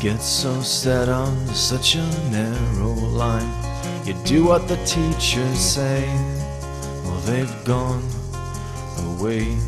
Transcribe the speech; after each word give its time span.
get 0.00 0.22
so 0.22 0.62
set 0.62 1.10
on 1.10 1.46
such 1.48 1.94
a 1.94 2.30
narrow 2.30 2.94
line. 2.94 3.52
You 4.06 4.14
do 4.24 4.46
what 4.46 4.66
the 4.66 4.76
teachers 4.86 5.58
say, 5.58 6.06
well, 7.04 7.20
they've 7.26 7.64
gone 7.66 8.02
away. 9.10 9.58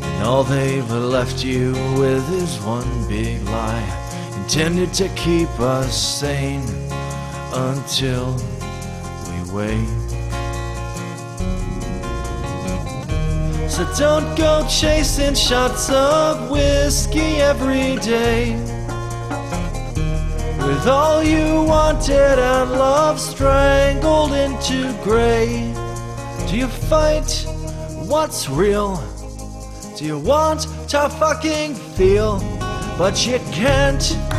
And 0.00 0.24
all 0.24 0.44
they've 0.44 0.90
left 0.90 1.44
you 1.44 1.72
with 2.00 2.26
is 2.32 2.58
one 2.60 3.06
big 3.06 3.42
lie, 3.44 4.32
intended 4.38 4.94
to 4.94 5.10
keep 5.10 5.50
us 5.60 6.20
sane 6.20 6.64
until 7.52 8.34
we 9.28 9.52
wake. 9.52 10.25
So 13.76 13.84
don't 13.98 14.38
go 14.38 14.66
chasing 14.70 15.34
shots 15.34 15.90
of 15.90 16.50
whiskey 16.50 17.42
every 17.42 17.96
day. 17.96 18.54
With 20.66 20.86
all 20.86 21.22
you 21.22 21.62
wanted 21.62 22.38
and 22.38 22.70
love 22.70 23.20
strangled 23.20 24.32
into 24.32 24.98
gray. 25.04 25.74
Do 26.48 26.56
you 26.56 26.68
fight 26.68 27.44
what's 28.08 28.48
real? 28.48 28.96
Do 29.94 30.06
you 30.06 30.18
want 30.20 30.62
to 30.88 31.10
fucking 31.10 31.74
feel? 31.74 32.38
But 32.96 33.26
you 33.26 33.38
can't. 33.52 34.35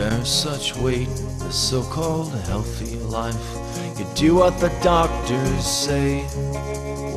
Bear 0.00 0.24
such 0.24 0.74
weight, 0.76 1.14
the 1.40 1.50
so 1.52 1.82
called 1.82 2.32
healthy 2.46 2.96
life. 3.18 3.48
You 3.98 4.06
do 4.14 4.36
what 4.36 4.58
the 4.58 4.70
doctors 4.82 5.66
say, 5.66 6.22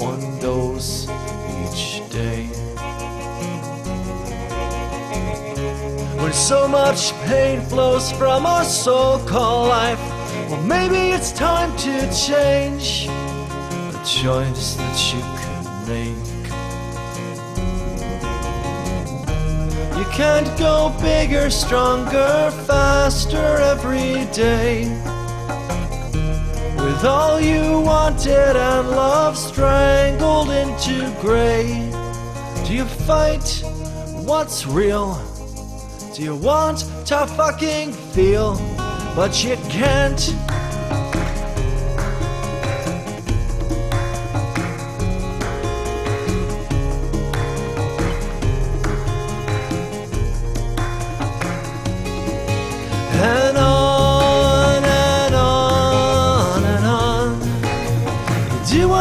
one 0.00 0.40
dose 0.40 1.04
each 1.62 2.02
day. 2.10 2.46
When 6.20 6.32
so 6.32 6.66
much 6.66 7.12
pain 7.26 7.60
flows 7.60 8.10
from 8.10 8.46
our 8.46 8.64
so 8.64 9.24
called 9.28 9.68
life, 9.68 10.00
well, 10.50 10.60
maybe 10.62 11.12
it's 11.14 11.30
time 11.30 11.70
to 11.86 11.94
change 12.26 13.06
the 13.92 14.02
choice 14.04 14.74
that 14.74 14.98
you 15.14 15.22
could 15.40 15.88
make. 15.88 16.32
You 20.02 20.08
can't 20.08 20.58
go 20.58 20.92
bigger, 21.00 21.48
stronger, 21.48 22.50
faster 22.66 23.36
every 23.36 24.26
day. 24.32 24.82
With 26.74 27.04
all 27.04 27.40
you 27.40 27.80
wanted 27.82 28.56
and 28.56 28.90
love 28.90 29.38
strangled 29.38 30.50
into 30.50 31.08
gray. 31.20 31.88
Do 32.66 32.74
you 32.74 32.84
fight 32.84 33.62
what's 34.26 34.66
real? 34.66 35.14
Do 36.16 36.22
you 36.24 36.34
want 36.34 36.80
to 37.06 37.24
fucking 37.24 37.92
feel? 37.92 38.56
But 39.14 39.44
you 39.44 39.54
can't. 39.70 40.61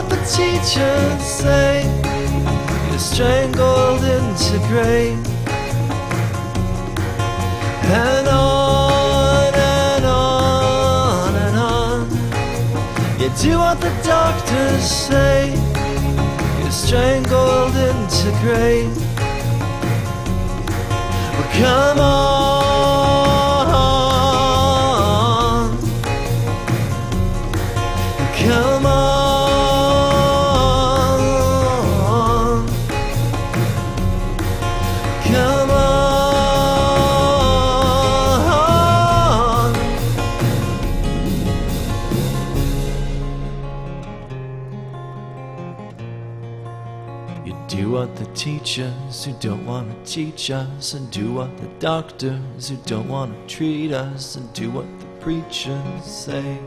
What 0.00 0.10
the 0.10 0.16
teachers 0.24 1.22
say. 1.22 1.82
You're 2.88 2.98
strangled 2.98 4.02
into 4.02 4.58
gray. 4.68 5.12
And 7.82 8.28
on 8.28 9.54
and 9.54 10.04
on 10.04 11.34
and 11.34 11.56
on. 11.56 12.10
You 13.20 13.30
do 13.42 13.58
what 13.58 13.80
the 13.80 13.92
doctors 14.02 14.84
say. 14.84 15.50
You're 16.60 16.70
strangled 16.70 17.76
into 17.76 18.30
gray. 18.40 18.86
Well, 21.36 21.50
come 21.60 22.00
on. 22.00 22.09
You 47.50 47.56
do 47.66 47.90
what 47.90 48.14
the 48.14 48.26
teachers 48.26 49.24
who 49.24 49.32
don't 49.40 49.66
want 49.66 50.06
to 50.06 50.12
teach 50.12 50.52
us, 50.52 50.94
and 50.94 51.10
do 51.10 51.32
what 51.32 51.56
the 51.56 51.66
doctors 51.80 52.68
who 52.68 52.76
don't 52.86 53.08
want 53.08 53.34
to 53.48 53.56
treat 53.56 53.90
us, 53.90 54.36
and 54.36 54.52
do 54.52 54.70
what 54.70 54.86
the 55.00 55.06
preachers 55.18 56.04
say. 56.04 56.60